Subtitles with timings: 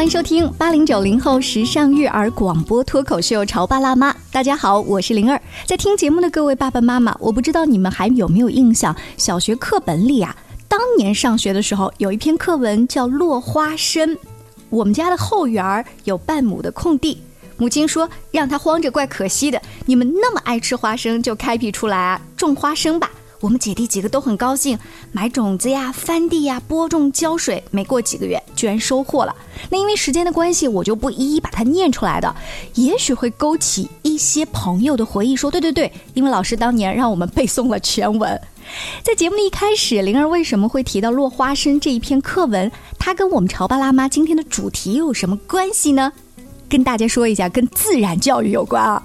[0.00, 4.10] 欢迎收听八零九零后时尚育儿广播脱口秀《潮爸辣妈》。
[4.32, 5.38] 大家好，我是灵儿。
[5.66, 10.34] 在听节目的各位爸爸妈妈，我不知道你们还有没有印象，小学课本里啊，
[10.66, 14.08] 当年上学的时候有一篇课文叫《落花生》。
[14.70, 17.20] 我们家的后园儿有半亩的空地，
[17.58, 19.60] 母亲说让它荒着怪可惜的。
[19.84, 23.10] 你们那么爱吃花生，就开辟出来啊，种花生吧。
[23.40, 24.78] 我们姐弟几个都很高兴，
[25.12, 27.64] 买种子呀、翻地呀、播种、浇水。
[27.70, 29.34] 没过几个月，居然收获了。
[29.70, 32.36] 那因为时间的关系，我就不一一把它念出来的，
[32.74, 35.34] 也许会勾起一些朋友的回忆。
[35.34, 38.38] 说对对对，因为老师当年让我们背诵了全文。
[39.02, 42.70] 在节目的一开始，灵儿为什么会提到《落花生》这一篇课文？
[42.98, 46.12] 它跟我们潮爸辣妈今天的主题又有什么关系呢？
[46.70, 49.02] 跟大家说一下，跟自然教育有关啊。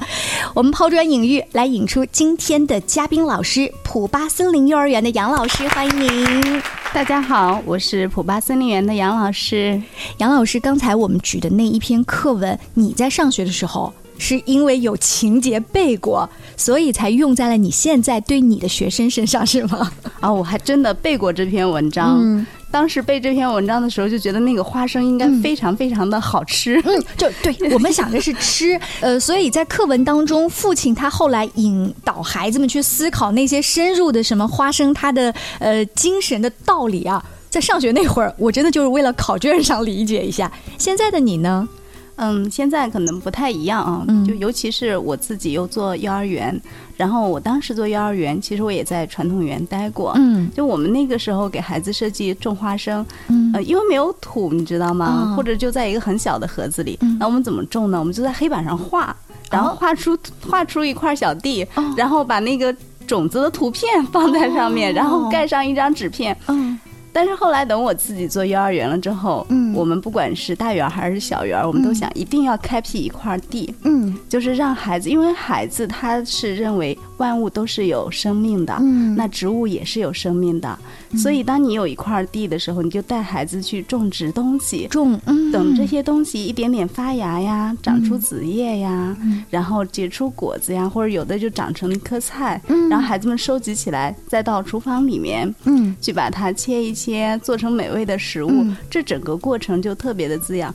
[0.53, 6.61] 我们抛砖引玉，来引出今天的嘉宾老师——普巴森林幼儿园的杨老师，欢迎您。
[6.93, 9.81] 大家好，我是普巴森林园的杨老师。
[10.19, 19.91] 杨老师，刚才我们举的那一篇课文，你在上学的时候是因为有情节背过，所以才用在了你现在对你的学生身上，是吗？
[20.21, 22.19] 啊，我还真的背过这篇文章。
[22.21, 22.45] 嗯。
[22.75, 26.77] 当时背这篇文章的时候，就觉得那个花生应该非常非常的好吃。
[26.83, 37.23] 嗯，就对 我们想的是吃，呃，所以在课文当中，父亲他后来引导孩子们去思考那些深入的什么花生它的呃精神的道理啊。
[37.49, 40.51] 在上学那会儿，我真的就是为了考卷上理解一下。
[40.77, 41.65] 现在的你呢？
[42.17, 46.59] 嗯，现在可能不太一样啊，就尤其是我自己又做幼儿园，
[46.95, 55.33] 然后我当时做幼儿园，其实我也在传统园待过，嗯，就我们那个时候给孩子设计种花生，嗯，呃，因为没有土，你知道吗？
[55.35, 57.99] 或者就在一个很小的盒子里，那我们怎么种呢？
[57.99, 59.15] 我们就在黑板上画，
[59.51, 62.73] 然后画出画出一块小地，然后把那个
[63.05, 66.79] 种子的图片放在上面，然后盖上一张纸片，嗯。
[67.15, 80.77] 但是后来等我自己做幼儿园了之后，嗯，我们不管是大园还是小园，我们都想一定要开辟一块地，嗯，就是让孩子，因为孩子他是认为万物都是有生命的，嗯，那植物也是有生命的，
[81.15, 85.19] 所以当你有一块地的时候，你就带孩子去种植东西，种，
[85.51, 89.15] 等这些东西一点点发芽呀，长出子叶呀，
[89.49, 97.39] 然后结出果子呀，或者有的就长成一棵菜，嗯，然后孩子们收集起来，再到厨房里面，嗯，去把它切一切。
[97.43, 100.73] 做成美味的食物，这整个过程就特别的滋养。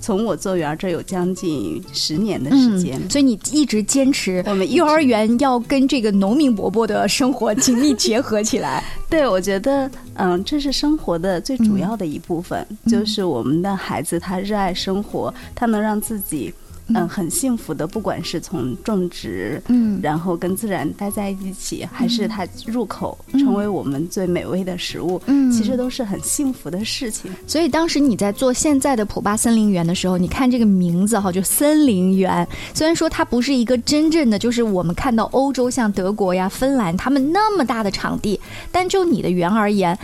[0.00, 8.82] 从我做园这有将近十年的时间，所以你一直坚持我们幼儿园要跟这个农民伯伯的生活紧密结合起来。
[9.10, 16.52] 对，我觉得嗯，这是生活的最主要的一部分，就是我们的孩子他热爱生活，他能让自己。
[16.94, 27.30] 嗯，很幸福的，不管是从种植，嗯，然后跟自然待在一起，还是它入口成为我们最美味的食物，嗯，其实都是很幸福的事情。
[27.46, 32.46] 所以当时你在做现在的普巴森林园的时候，你看这个名字哈，就森林园。
[32.72, 38.40] 虽然说它不是一个真正的，就是我们看到欧洲像德国呀、芬兰他们那么大的场地，
[38.72, 39.98] 但就你的园而言，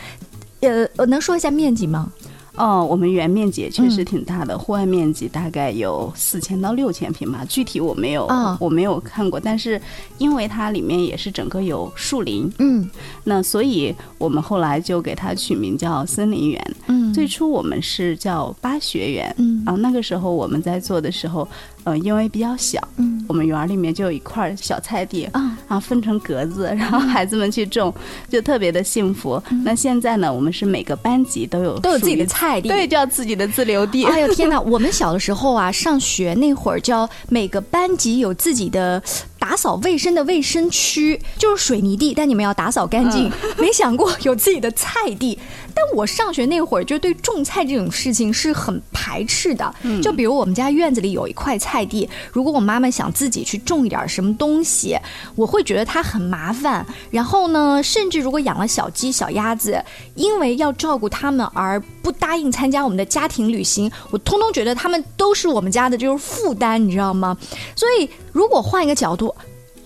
[0.60, 2.12] 呃，能说一下面积吗？
[2.56, 8.28] 哦，我们园面积确实挺大的，户外面积大概有四千到六千平吧，具体我没有，
[8.60, 9.40] 我没有看过。
[9.40, 9.80] 但是
[10.18, 12.88] 因为它里面也是整个有树林，嗯，
[13.24, 16.76] 那所以我们后来就给它取名叫森林园。
[16.86, 21.46] 嗯，最初我们是叫巴学园，嗯，然后那个时候我们在做的时候。
[21.86, 27.92] 嗯，因为比较小，嗯，我们园里面就有一块小菜地啊，然后分成格子， 然后孩子们去种，
[28.28, 29.42] 就特别的幸福。
[29.64, 34.04] 那现在呢，我们是每个班级都有都有自己的菜地，对，叫自己的自留地。
[34.04, 39.02] 哎呦天哪， 我们小的时候啊，上学那会儿叫每个班级有自己的。
[39.44, 43.30] 打扫卫生的卫生区就是水泥地，但你们要打扫干净。
[43.60, 45.38] 没想过有自己的菜地，
[45.74, 49.74] 但我上学那会儿就对种菜这种事情是很排斥的。
[50.02, 54.96] 就比如我们家院子里有一块菜地，如果我妈妈想自己去种一点什么东西，
[55.36, 56.84] 我会觉得它很麻烦。
[57.10, 59.84] 然后呢，甚至如果养了小鸡、小鸭子，
[60.14, 67.36] 因为要照顾它们而不答应参加我们的家庭旅行，我通通觉得它们都是我们家的就是负担，你知道吗？
[67.76, 69.33] 所以如果换一个角度。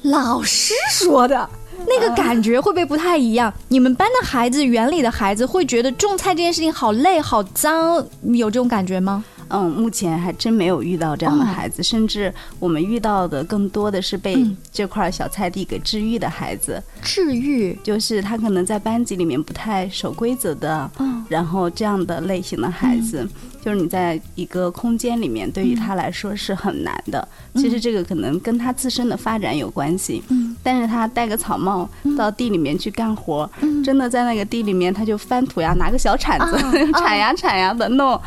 [0.03, 1.49] 老师说的
[1.87, 3.53] 那个感觉会不会不太一样？
[3.69, 9.25] 你们班的孩子、园里的孩子会觉得种菜这件事情好累、好脏，有这种感觉吗？
[9.51, 16.83] 嗯，目前还真没有遇到这样的孩子，甚至我们遇到的更多的是被这块小菜地给治愈的孩子。
[17.01, 20.91] 治愈就是他可能在班级里面不太守规则的，
[21.31, 23.27] 然后这样的类型的孩子。
[23.69, 27.29] 就是你在一个空间里面，对于他来说是很难的。
[27.55, 30.23] 其实这个可能跟他自身的发展有关系。
[30.31, 31.87] 嗯，但是他戴个草帽
[32.17, 33.47] 到地里面去干活，
[33.85, 36.57] 真的在那个地里面，他就翻土呀，拿个小铲子
[36.99, 38.19] 铲呀铲呀的弄，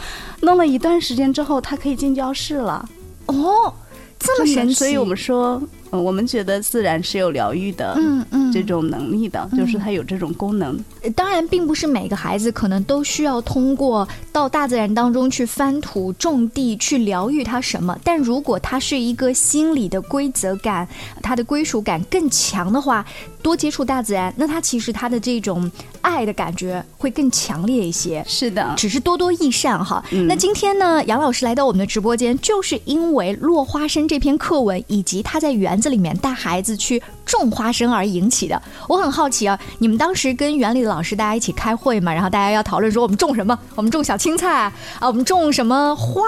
[0.42, 2.88] 弄了一段时间之后，他可以进教室了。
[3.26, 3.74] 哦，
[4.20, 4.76] 这么神奇！
[4.76, 5.60] 所以我们说。
[5.92, 10.80] 嗯，我们觉得自然是有疗愈的，嗯嗯，这种能力的，就是它有这种功能。
[11.16, 17.98] 当然，并不是每个孩子可能都需要通过到大自然当中去翻土、种地去疗愈他什么。
[18.04, 20.88] 但如果他是一个心理的规则感、
[21.22, 23.06] 他的归属感更强的话，
[23.42, 25.70] 多接触大自然，那他其实他的这种
[26.02, 28.24] 爱的感觉会更强烈一些。
[28.28, 30.04] 是的，只是多多益善哈。
[30.28, 35.92] 那今天呢，杨老师来到我们的直播间，就是因为《落花生》这篇课文以及他在这。
[35.92, 46.22] 里面带孩子去种花生而引起的，我很好奇啊，你们当时跟园里的老师大家一起开会嘛，然后大家要讨论说我们种什么，我们种小青菜啊，我们种什么花。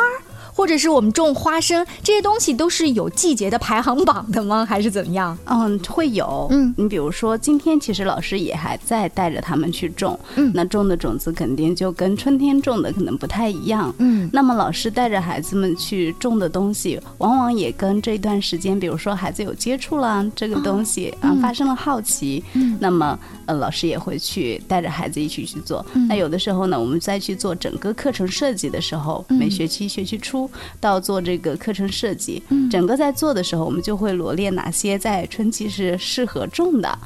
[0.53, 4.65] 或者是我们种花生这些东西都是有季节的排行榜的吗？
[4.65, 5.37] 还是怎么样？
[5.45, 6.47] 嗯，会有。
[6.51, 10.17] 嗯，你比如说今天其实老师也还在带着他们去种。
[10.35, 13.93] 嗯，那种的种子肯定就跟春天种的可能不太一样。
[13.97, 22.43] 嗯，那么老师带着孩子们去种的东西，往往也跟这段时间，比如说孩子有接触了这个东西啊，发生了好奇。
[22.53, 23.17] 嗯，那么
[23.47, 25.85] 呃，老师也会去带着孩子一起去做。
[26.07, 30.42] 那有的时候呢，我们再去做整个课程设计的时候，每学期学期初。
[30.79, 36.97] 到做这个课程设计，整个在做的时候，我们就会罗列哪些在春季是适合种的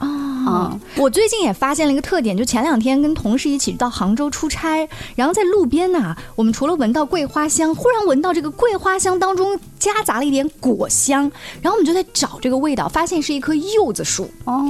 [0.47, 0.79] 啊。
[0.95, 14.65] 我最近也发现了一个特点，就前两天跟同事一起到杭州出差，然后在路边呐，我们除了闻到桂花香，忽然闻到这个桂花香当中夹杂了一点果香，然后我们就在找这个味道，发现是一棵柚子树哦。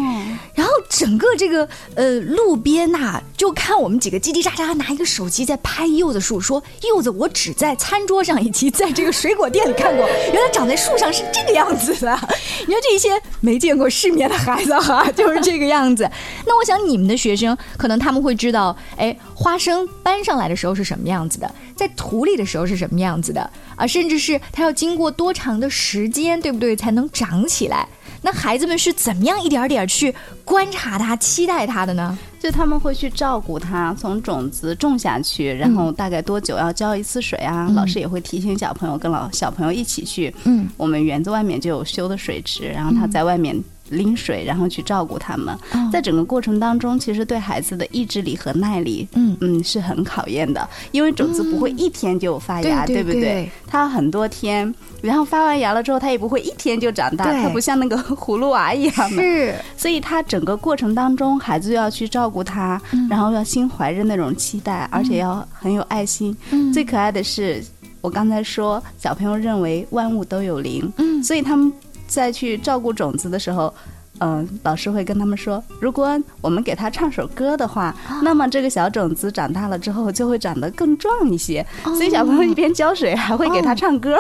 [0.54, 12.20] 然后整个这个呃路边呐，就看我们几个叽叽喳喳拿一个手机在拍柚子树，说柚子我只在餐桌上以及在这个水果店里看过，原来长在树上是这个样子的。
[12.68, 13.10] 你看这些
[13.40, 16.10] 没见过世面的孩子哈，就是这个样子。
[16.46, 27.88] 那我想你们的学生可能他们会知道，哎，花生搬上来的时候是什么样子的，在土里的时候是什么样子的啊，甚至是它要经过多长的时间，对不对，才能长起来？
[28.24, 32.18] 那孩子们是怎么样一点点去观察它、期待它的呢？
[32.40, 37.70] 就他们会去照顾它，从种子种下去，然后大概多久要浇一次水啊？
[37.76, 40.34] 老师也会提醒小朋友，跟老小朋友一起去。
[40.46, 43.56] 嗯，我们园子外面就有修的水池，然后他在外面。
[43.90, 45.58] 拎水，然后去照顾他们，
[45.92, 50.68] 在整个过程当中，其实对孩子的意志力和耐力，嗯嗯，是很考验的。
[50.92, 53.50] 因为种子不会一天就发芽，对不对？
[53.66, 59.22] 它很多天，然后发完芽了之后，它也不会一天就长大，它不像那个葫芦娃一样嘛。
[59.22, 66.36] 是，所以它整个过程当中，孩子要去照顾他，然后要心怀着那种期待，而且要很有爱心。
[66.74, 67.64] 最可爱的是，
[68.02, 71.72] 我刚才说，小朋友认为万物都有灵，嗯，所以他们。
[72.08, 73.74] 再去照顾种子的时候。
[74.20, 81.66] 嗯，老师会跟他们说，如果我们给他唱首歌的话，那么这个小种子长大了之后就会长得更壮一些。
[81.84, 84.18] 所以小朋友一边浇水还会给他唱歌。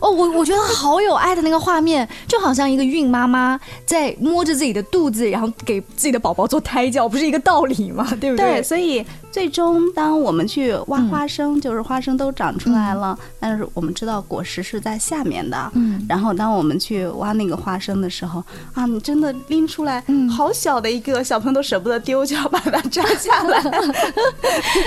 [0.00, 8.06] 哦，我我觉得好有爱的那个画面，就好像一个孕妈妈在摸着自己的肚子，然后给自己的宝宝做胎教，不是一个道理吗？
[8.20, 8.52] 对不对？
[8.52, 15.70] 对，所以最终当我们去挖花生，就是花生都长出来了，但是我们知道果实是在下面的。
[15.74, 16.06] 嗯。
[16.08, 18.42] 然后当我们去挖那个花生的时候，
[18.74, 19.34] 啊，你真的。
[19.48, 23.58] 拎出来，嗯，好小的一个小朋友都舍不得丢，就要把它摘下来。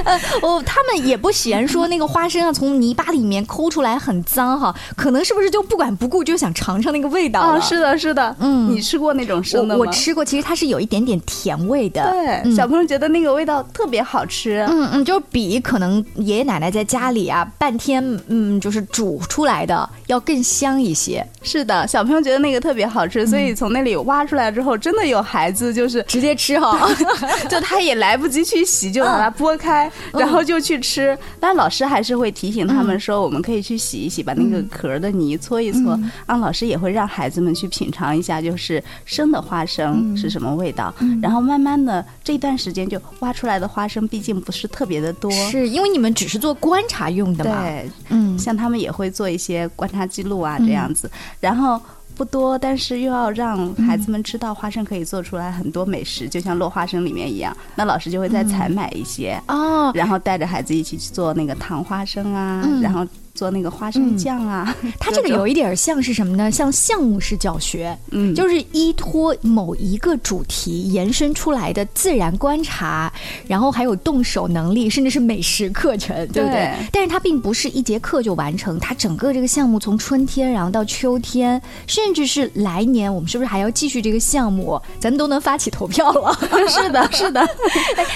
[0.06, 7.60] 呃， 哦，他们也不嫌说那个花生啊从泥巴里面抠出来很脏哈，可能是不是就不管不顾就想尝尝那个味道啊？
[7.60, 9.80] 是的，是的，嗯，你吃过那种生的吗？
[9.80, 12.04] 我吃过，其实它是有一点点甜味的。
[12.12, 14.66] 对，小朋友觉得那个味道特别好吃。
[14.70, 21.26] 嗯嗯，就比可能爷爷奶奶在家里啊半天嗯就是煮出来的要更香一些。
[21.42, 24.43] 是的，小朋友觉得那个特别好吃，所以从那里挖出来。
[24.52, 26.90] 之后真的有孩子就是直接吃哈，
[27.50, 31.18] 就他也来不及去洗，就把它剥开，然后就去吃。
[31.40, 36.00] 但老师还是会提醒他们说，我们可以去洗一洗，把那个壳的泥搓一搓。
[36.26, 40.94] 啊，老师也会让孩子们去品尝一下，就是生的花生是什么味道。
[41.22, 47.62] 然后慢慢的这段时间就挖出来的花生，毕竟不是特别的多，是因为你们只是做观察用的嘛。
[47.62, 51.10] 对，嗯，像他们也会做一些观察记录啊，这样子，
[51.40, 51.82] 然后。
[52.16, 57.56] 不多，但是又要让孩子们知道花生可以做出来很多美食，就像落花生里面一样。
[57.76, 64.76] 那老师就会再采买一些哦，然后带着孩子一起去做那个糖花生啊，然后做那个花生酱啊。
[65.00, 66.52] 它这个有一点像是什么呢？
[66.52, 73.12] 像项目式教学，嗯，就是依托某一个主题延伸出来的自然观察，
[73.48, 76.72] 然后还有动手能力，甚至是美食课程，对不对？
[76.92, 84.80] 但是它并不是一节课就完成，它整个这个项目从春天然后到秋天，甚至是来年，我们是不是还要继续这个项目？
[85.00, 86.38] 咱都能发起投票了。
[86.70, 87.48] 是的， 是的。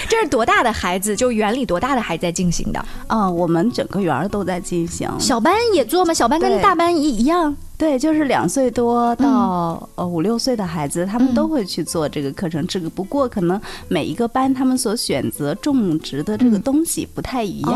[0.07, 1.15] 这是多大的孩子？
[1.15, 2.85] 就园里多大的孩子在进行的？
[3.07, 5.06] 啊，我们整个园儿都在进行。
[5.19, 6.13] 小班也做吗？
[6.13, 7.55] 小班跟大班一一样？
[7.77, 12.65] 对，就是两岁多到呃五六岁的孩子，他们都会去做这个课程。
[12.65, 17.71] 这个不过可能每一个班他们所选择种植的这个东西不太一样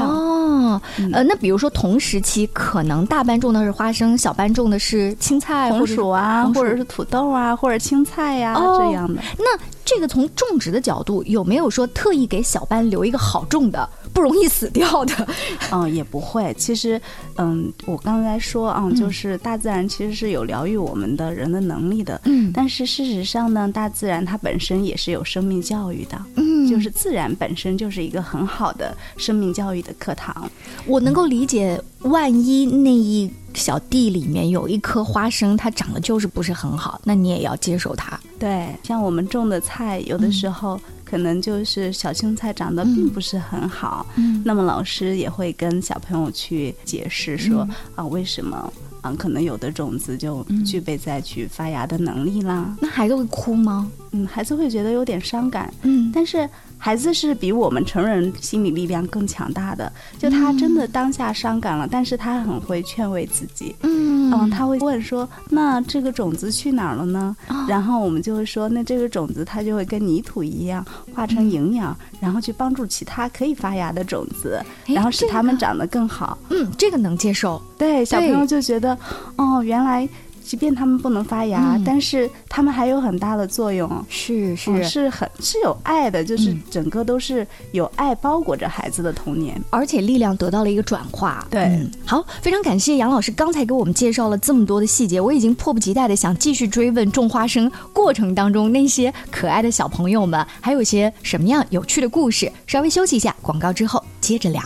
[0.52, 0.82] 哦。
[1.12, 9.22] 呃，那比如说同时期，可能大班种的是花生，小班种的是青菜、红薯啊，或者是土豆啊，或者青菜呀这样的。
[9.38, 13.88] 那这个从种植的角度，有没有说特意给小班留一个好种的？
[14.14, 15.28] 不容易死掉的，
[15.72, 16.54] 嗯， 也不会。
[16.58, 17.02] 其实，
[17.38, 22.20] 嗯，我刚才说啊，就是大自然其实是有疗愈我们的人的能力的。
[22.26, 26.22] 嗯，但是事实上呢，大自然它本身也是有生命教育的。
[26.36, 30.50] 嗯，就是自然本身就是一个很好的生命教育的课堂。
[30.86, 38.20] 我能够理解，万一那一小地里面有一颗花生，它长得就是不是很好，那你也要接受它。
[38.40, 40.80] 对，像我们种的菜，有的时候。
[41.04, 49.14] 可能就是小青菜长得并不是很好，嗯那么老师也会跟小朋友去解释说啊，为什么啊？
[49.20, 52.74] 可能有的种子就具备再去发芽的能力啦。
[52.80, 53.92] 那孩子会哭吗？
[54.12, 55.74] 嗯，孩子会觉得有点伤感。
[55.82, 56.50] 嗯，但是。
[56.84, 67.36] 孩子是比我们成人心理力量更强大的，就他真的当下伤感了，但是他很会劝慰自己，嗯，嗯，他会问说，那这个种子去哪儿了呢？
[67.68, 70.84] 然后我们就会说，那这个种子它就会跟泥土一样
[71.14, 76.36] 化成营养，然后去帮助其他可以发芽的种子，然后使它们长得更好。
[76.50, 77.62] 嗯，这个能接受。
[77.78, 78.98] 对，小朋友就觉得，
[79.36, 80.10] 哦，原来。
[80.44, 83.90] 即便他们不能发芽，但是他们还有很大的作用。
[84.10, 91.46] 是是是很是有爱的，就是整个都是有爱包裹着孩子的童年，而且力量得到了一个转化。
[91.50, 102.52] 对，好，非常感谢杨老师刚才给我们介绍了这么多的细节，我已经迫不及待的想继续追问种花生过程当中那些可爱的小朋友们还有些什么样有趣的故事。
[102.68, 104.62] 稍微休息一下，广告之后接着聊。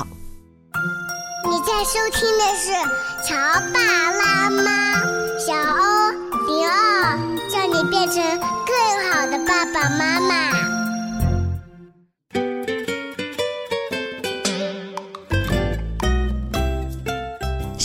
[1.48, 2.72] 你在收听的是
[3.28, 3.36] 《乔
[3.72, 3.80] 爸
[4.12, 5.12] 拉妈》。
[5.46, 6.12] 小欧
[6.48, 7.20] 零二，
[7.52, 8.16] 叫你变成
[8.66, 10.75] 更好的爸爸妈妈。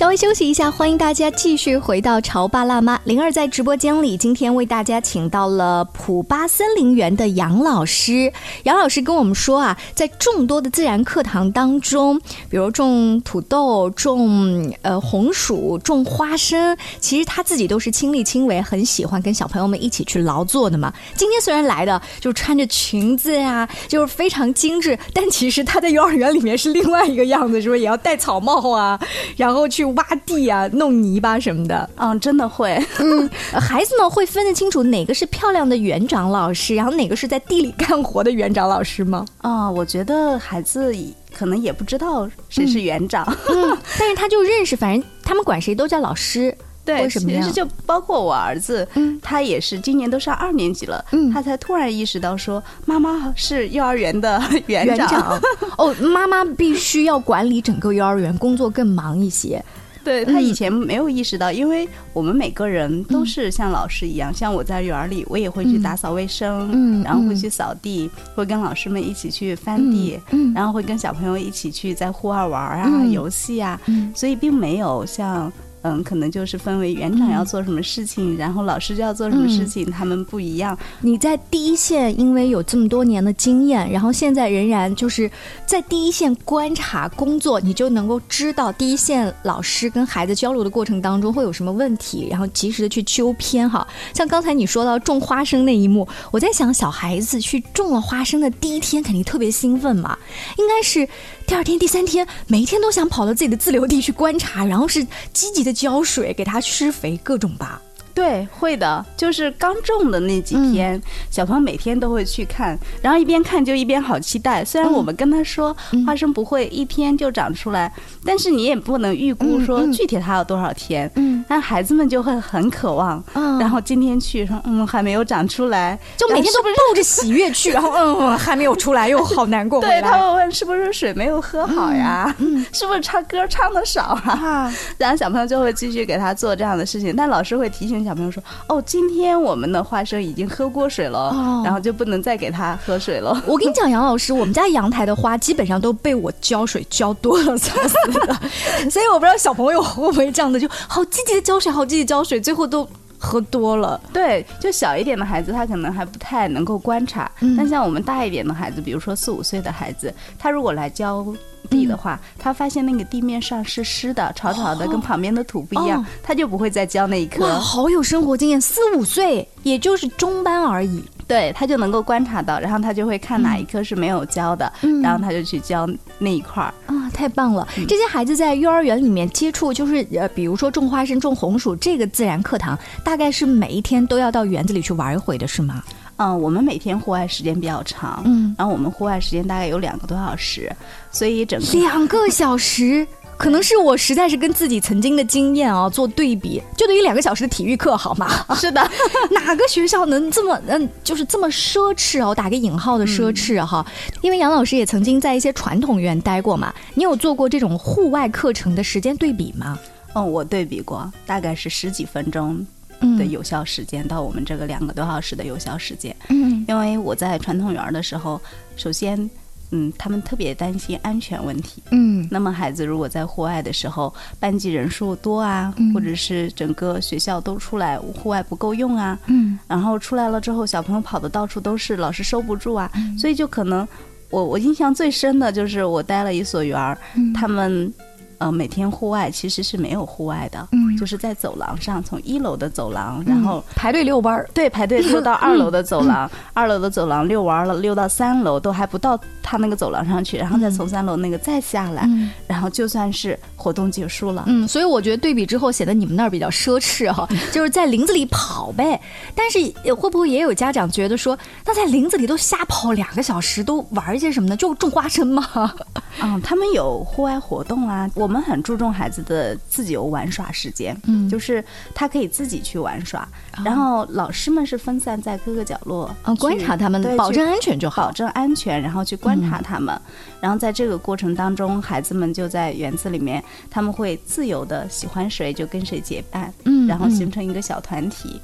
[0.00, 2.98] 稍微休息一下，欢迎大家继续回到潮爸辣妈。
[3.04, 8.32] 灵儿在直播间里，今天为大家请到了普巴森林园的杨老师。
[8.62, 20.90] 杨老师跟我们说啊，在众多的自然课堂当中，比如种土豆、种呃红薯、种花生，其实他自己都是亲力亲为，很喜欢跟小朋友们一起去劳作的嘛。
[21.14, 28.98] 今天虽然来的就穿着裙子呀，就是非常精致，但其实他在幼儿园里面是另外一个样子，是不是也要戴草帽啊，
[29.36, 29.89] 然后去。
[29.94, 32.78] 挖地啊，弄泥巴什么的，嗯，真的会。
[32.98, 39.24] 嗯， 孩子们会分得清楚哪个是漂亮的园长老师，然后哪个是在地里干活的园长老师吗？
[39.38, 40.94] 啊，我觉得孩子
[41.32, 46.56] 可能也不知道谁是园长，嗯，但是他就认识，反正他们管谁都叫老师。
[46.98, 55.40] 对，其实就包括我儿子，嗯，他也是今年都上二年级了，嗯，他才突然意识到说，妈妈是幼儿园的园长。
[55.76, 59.62] 哦，妈妈必须要管理整个幼儿园，工作更忙一些。
[60.02, 73.78] 对他以前没有意识到，因为我们每个人都是像老师一样，像我在园儿里，我也会去打扫卫生，嗯，然后会去扫地，会跟老师们一起去翻地，嗯，然后会跟小朋友一起去在户外玩啊，游戏啊，
[74.14, 75.52] 所以并没有像。
[75.82, 80.76] 嗯，可能就是分为园长要做什么事情，然后老师就要做什么事情，他们不一样。
[81.00, 85.30] 你在第一线，因为有这么多年的经验，然后现在仍然就是
[85.66, 93.86] 在第一线观察工作，你就能够知道第一线老师跟孩子交流的过程当中会有什么问题，然后及时的去纠偏哈。
[94.12, 100.18] 像刚才你说到种花生那一幕，我在想小孩子去种了花生的第一天肯定特别兴奋嘛，
[100.58, 101.08] 应该是
[101.50, 105.72] 第二天、第三天，每一天都想跑到自己的自留地去观察，然后是积极的。
[105.72, 107.82] 浇水给它施肥，各种吧。
[108.14, 111.00] 对，会的，就是刚种的那几天，
[111.30, 114.64] 小朋友每天都会去看，然后一边看就一边好期待。
[114.64, 115.74] 虽然我们跟他说
[116.06, 117.92] 花生不会一天就长出来，
[118.24, 121.10] 但是你也不能预估说具体它要多少天。
[121.14, 123.22] 嗯，但孩子们就会很渴望。
[123.34, 129.80] 嗯，然后今天去说，嗯，还没有长出来，就每天都抱着喜悦去， 然后嗯，还没有出来，又好难过。
[129.80, 132.34] 对他们问是不是水没有喝好呀？
[132.38, 134.72] 嗯，是不是唱歌唱的少啊？
[134.98, 137.99] 然后小朋友就会继续给他做这样的事情，但老师会提醒。
[138.04, 147.56] 小朋友说：“哦，今天我们的花生已经喝过水了，然后就不能再给他喝水了。”我跟你讲，杨老师，我们家阳台的花基本上都被我浇水浇多了
[148.90, 152.88] 所以我不知道小朋友会不会这样的，就好积极的浇水，好积极浇水，最后都
[153.18, 154.00] 喝多了。
[154.12, 161.26] 对，就小一点的孩子，他可能还不太能够观察，但像我们大一点的孩子，比如说四五岁的孩子，他如果来浇。
[161.70, 167.58] 地的话，他发现那个地面上是湿的、潮潮的，跟旁边的土不一样，他就不会再浇那一颗。
[167.58, 171.02] 好有生活经验，四五岁，也就是中班而已。
[171.26, 176.74] 对他就能够观察到，然后他就会看哪一颗是没有浇的，然后他就去浇那一块儿。
[176.86, 177.68] 啊，太棒了！
[177.88, 185.80] 这些孩子在幼儿园里面接触，就是呃，比如说种花生、种红薯这个自然课堂，大概是每一天都要到园子里去玩一回的，是吗？
[186.22, 190.70] 嗯，我们每天户外时间比较长，嗯，然后我们户外时间大概有两个多小时，
[191.10, 193.06] 所以整个两个小时，
[193.38, 198.28] 可能是我实在是跟自己曾经的经验啊做对比，就等于两个小时的体育课，好吗？
[198.54, 198.86] 是的，
[199.32, 202.34] 哪个学校能这么嗯，就是这么奢侈哦？
[202.34, 203.82] 打个引号的奢侈哈，
[204.20, 209.78] 因为杨老师也曾经在一些传统院待过嘛，你有做过这种户外课程的时间对比吗？
[210.12, 212.66] 嗯，我对比过，大概是十几分钟。
[213.16, 218.40] 的有效时间到我们这个两个多小时的有效时间，嗯，因为我在传统园的时候，
[218.76, 219.30] 首先，
[219.70, 233.86] 嗯，他们特别担心安全问题，嗯，那么孩子如果在户外的时候，班级人数多啊，或者是整个学校都出来，户外不够用啊，嗯，然后出来了之后，小朋友跑的到处都是，老师收不住啊，所以就可能，
[234.28, 236.98] 我我印象最深的就是我待了一所园儿，
[237.34, 237.92] 他们。
[238.40, 252.08] 呃，每天户外其实是没有户外的，嗯，就是在走廊上，从一楼的走廊，然后排队遛弯儿，对，排队溜到二楼的走廊，二楼的走廊遛完了，溜到三楼都还不到他那个走廊上去，然后再从三楼那个再下来，
[252.46, 254.44] 然后就算是活动结束了。
[254.46, 258.98] 嗯，所以我觉得对比之后显得你们那儿比较奢侈哈， 就是在林子里跑呗。
[259.34, 264.56] 但是会不会也有家长觉得说，那在林子里都瞎跑两个小时，都玩一些什么呢？
[264.56, 265.74] 就种花生吗？
[266.22, 268.29] 嗯，他们有户外活动啊，我。
[268.30, 273.28] 我们很注重孩子的自由玩耍时间，嗯，就是他可以自己去玩耍，
[273.64, 280.00] 然后老师们是分散在各个角落，嗯，观察他们，保证安全就好，保证安全，然后去观察他们，
[280.40, 288.40] 然后在这个过程当中，孩子们就在园子里面，他们会自由的喜欢谁就跟谁结伴，嗯，然后形成一个小团体，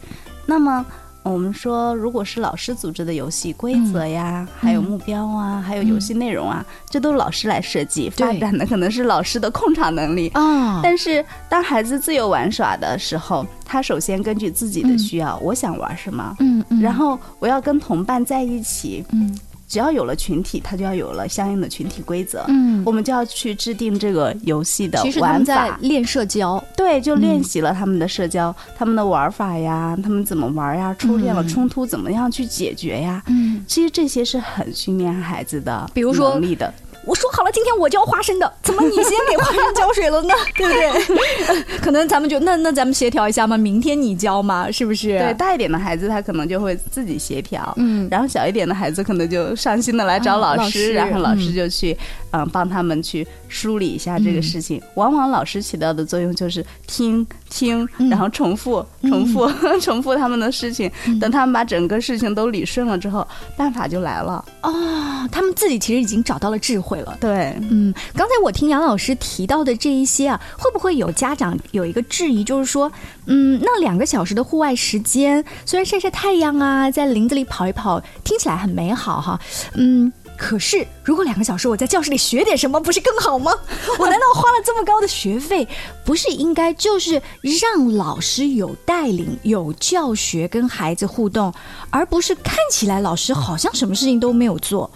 [0.47, 0.85] 那么。
[1.31, 10.81] 我们说，如果是老师组织的游戏规则呀，还有目标啊，还有游戏内容啊，这都是老师来设计发展的，可能是老师的控场能力啊。
[10.83, 19.37] 但是，当孩子自由玩耍的时候，他首先根据自己的需要，我想玩什么，嗯，然后我要跟同伴在一起，嗯。
[19.69, 22.45] 只要有了群体，它就要有了相应的群体规则。
[22.49, 26.63] 嗯，我们就要去制定这个游戏的玩法，练社交。
[26.77, 30.95] 对，就练习了他们的社交，他们的玩法呀，他们怎么玩呀？
[30.95, 33.23] 出现了冲突，怎么样去解决呀？
[33.27, 36.73] 嗯，其实这些是很训练孩子的，比如说能力的。
[37.07, 40.35] 我说好了，今天我浇花生的，怎么你先给花生浇水了呢？
[40.57, 41.65] 对不对？
[41.81, 45.17] 可能咱们就那那咱们协调一下嘛，明天你浇嘛，是不是？
[45.17, 51.97] 对，大一点的孩子他可能就会自己协调，嗯，然后小一点的孩子可能就上心的来找老师，然后老师就去
[52.45, 54.83] 嗯帮他们去梳理一下这个事情。
[54.95, 59.49] 往往老师起到的作用就是听听，然后重复重复
[59.81, 64.45] 重复他们的事情，等他们把整个事情都理顺了之后，办法就来了。
[64.63, 66.97] 哦，他们自己其实已经找到了智慧。
[66.97, 72.91] 了，对，嗯，刚才我听杨老师提到的这一些啊，会不会有家长有一个质疑，就是说，
[73.27, 79.39] 嗯，那两个小时的户外时间，虽然晒晒太阳啊，在林子里跑一跑，听起来很美好哈，
[79.75, 83.53] 嗯，可是如果两个小时我在教室里学点什么，不是更好吗？
[83.99, 85.67] 我难道花了这么高的学费，
[86.05, 87.21] 不是应该就是
[87.63, 91.53] 让老师有带领、有教学跟孩子互动，
[91.91, 94.91] 而不是看起来老师好像什么事情都没有做？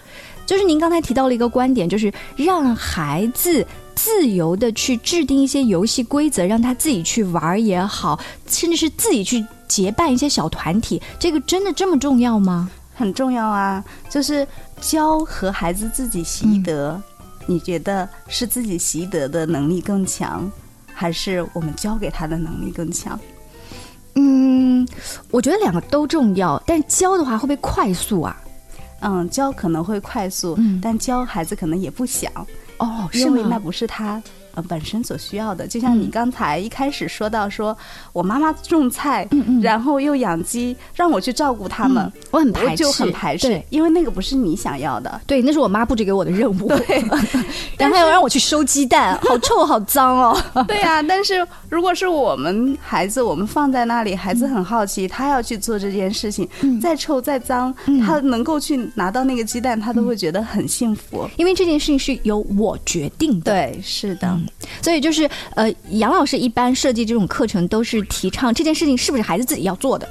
[0.45, 12.69] 就是您刚才提到了一个观点，就是让孩子自由的去制定一些游戏规则，让他自己去玩也好，甚至是自己去结伴一些小团体，这个真的这么重要吗？
[12.93, 13.83] 很重要啊！
[14.11, 14.47] 就是
[14.81, 17.01] 教和孩子自己习得，
[17.47, 20.51] 你觉得是自己习得的能力更强，
[20.93, 23.19] 还是我们教给他的能力更强？
[24.15, 24.87] 嗯。
[25.31, 28.37] 我觉得两个都重要，但教的话会不会快速啊？
[29.01, 32.31] 嗯，教可能会快速，但教孩子可能也不想
[32.79, 34.23] 哦，因为那不是他。
[34.55, 37.77] 呃，本身所需要的，就像你刚才一开始说到，说
[38.13, 39.29] 我妈妈种菜，
[39.63, 45.21] 然后又养鸡，让我去照顾他们，我很排斥，就很排斥，因为那个不是你想要的。
[45.27, 46.69] 对，那是我妈布置给我的任务。
[46.69, 47.05] 对，
[47.79, 50.41] 然后还要让我去收鸡蛋，好臭，好脏哦。
[50.67, 56.49] 对呀，但是如果是我们孩子，我们放在那里，孩子很好奇，他要去做这件事情，
[56.81, 57.75] 再臭再脏，
[58.07, 63.53] 他能够去拿到那个鸡蛋，他都会觉得很幸福，因为这件事情是由我决定的。
[63.53, 64.40] 对，是的。
[64.83, 70.09] 所以就是呃，杨老师一般设计这种课程都是提倡这件事情是不是孩子自己要做的，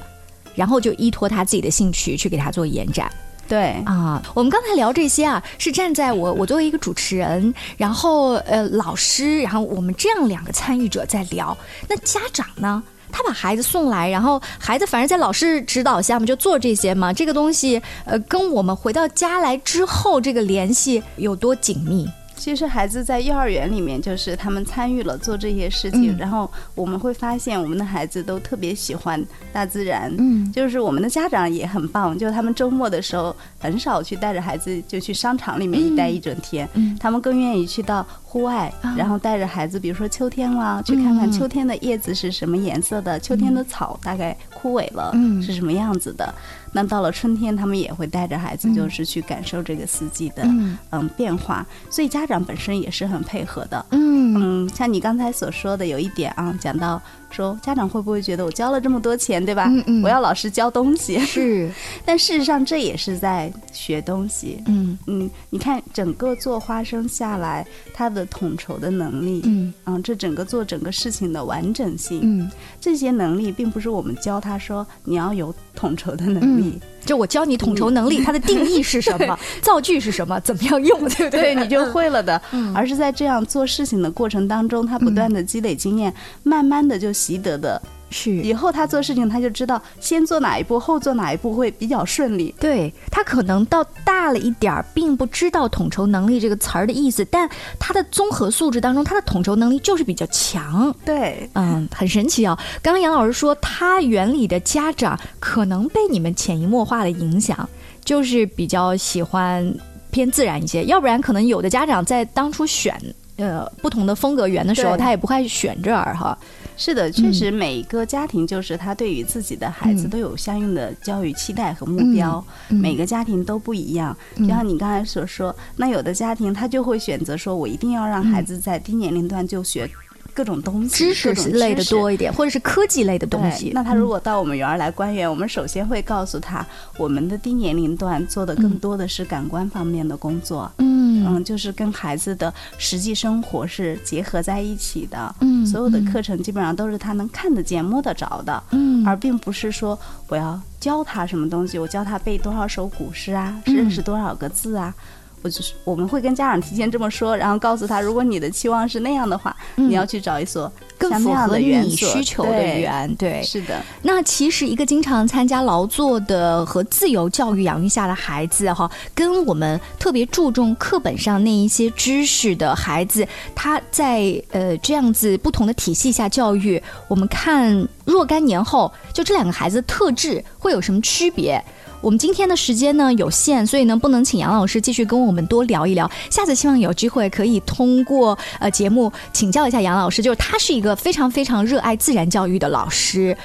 [0.54, 3.10] 然后就依托他自己的兴趣去给他做延展。
[3.48, 11.56] 对啊，我们刚才聊这些啊，是站在我我作为一个主持人，然后呃老师，然后我们这样两个参与者在聊。
[11.88, 12.82] 那家长呢？
[13.12, 17.12] 他把孩子送来，然后孩子反正在老师指导下嘛，就做这些嘛。
[17.12, 22.08] 这个东西呃，跟我们回到家来之后这个联系有多紧密？
[22.40, 29.22] 其实孩子在幼儿园里面，就是他们参与了做这些事情，然后我们会发现，我们的孩子都特别喜欢
[29.52, 30.10] 大自然。
[30.16, 36.66] 嗯，就是我们的家长也很棒，就他们周末的时候很少去带着孩子就去商场里面一待一整天，
[36.98, 45.12] 他们更愿意去到户外，然后带着孩子，比如说秋天了，去看看秋天的叶子是什么颜色的，秋天的草大概枯萎了
[45.42, 46.32] 是什么样子的。
[46.72, 50.78] 那到了春天，他们也会带着孩子，就是去感受这个四季的嗯。
[51.16, 53.84] 变化，所以家长本身也是很配合的。
[53.90, 54.64] 嗯。
[54.64, 57.02] 嗯，像你刚才所说的有一点啊，讲到。
[57.32, 59.66] 说家长会不会觉得我交了这么多钱，对吧？
[59.68, 61.16] 嗯嗯，我要老师教东西。
[61.20, 61.70] 是，
[62.04, 64.60] 但事实上这也是在学东西。
[64.66, 64.98] 嗯。
[65.06, 67.64] 嗯，你看整个做花生下来，
[67.94, 76.78] 它的统筹的能力，嗯啊，这整个做整个事情的完整性，嗯，这些能力并不是我们教他说你要有统筹的能力。
[77.04, 79.38] 就我教你统筹能力，它的定义是什么？
[79.62, 80.38] 造句是什么？
[80.40, 81.08] 怎么样用？
[81.08, 81.54] 对不对？
[81.54, 82.40] 你就会了的。
[82.74, 87.80] 而是在这样做事情的过程当中，他不断的积累经验，慢慢的就习得的。
[88.10, 92.52] 是，以后他做事情，他就知道先做哪一步，后做哪一步会比较顺利。
[92.60, 100.94] 对他可能到大了一点儿，并不知道统筹能力这个词儿的意思，但他的综合素质当中，他的统筹能力就是比较强。
[101.04, 102.58] 对，嗯，很神奇啊。
[102.82, 107.68] 刚刚杨老师说，他园里的家长可能被你们潜移默化的影响，
[108.04, 109.72] 就是比较喜欢
[110.10, 113.00] 偏自然一些，要不然可能有的家长在当初选
[113.36, 116.36] 呃不同的风格园的时候，他也不会选这儿哈。
[116.80, 124.16] 是的，确实每个家庭就是他对于自己的孩子都有相应的教育期待和目标，每个家庭都不一样。
[124.38, 129.88] 就像你刚才所说，那有的家庭他就会选择说，我一定要让孩子在低年龄段就学。
[130.32, 133.72] 各种东西，知识类的多一点，或者是科技类的东西。
[133.74, 136.64] 那他如果到我们园儿来观园，我们首先会告诉他，
[136.96, 140.70] 我们的低年龄段做的更多的是感官方面的工作。
[140.78, 145.34] 嗯嗯，就是跟孩子的实际生活是结合在一起的。
[145.40, 148.62] 嗯，所有的课程基本上都是他能看得见、摸得着的。
[148.70, 154.94] 嗯，而并不是说我要教他什么东西，我教他背多少首古诗啊，认识多少个字啊。
[155.42, 163.14] 我就是我们会跟家长提前这么说，然后告诉他，如果你的期望是那样的话，你要去找一所更符合你需求的园。
[163.16, 163.82] 对，是的。
[164.02, 181.62] 那其实一个经常参加劳作的和自由教育养育下的孩子，哈，跟我们特别注重课本上那一些知识的孩子，他在呃这样子不同的体系下教育，我们看若干年后，就这两个孩子的特质会有什么区别？
[182.00, 186.10] 我们今天的时间呢有限，所以呢不能请杨老师继续跟我们多聊一聊。
[186.30, 193.36] 下次希望有机会可以通过呃节目请教一下杨老师，就是他是一个非常非常热爱自然教育的老师。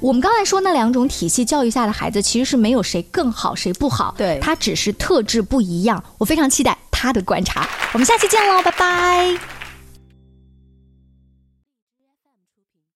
[0.00, 6.02] 我们刚才说那两种体系教育下的孩子，其实是没有谁更好谁不好，对，他只是特质不一样。
[6.18, 7.68] 我非常期待他的观察。
[7.92, 9.61] 我们下期见喽，拜拜。